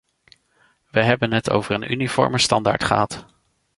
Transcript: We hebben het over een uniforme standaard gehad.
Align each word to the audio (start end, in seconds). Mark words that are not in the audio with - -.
We 0.91 1.01
hebben 1.03 1.31
het 1.31 1.49
over 1.49 1.75
een 1.75 1.91
uniforme 1.91 2.37
standaard 2.37 2.83
gehad. 2.83 3.25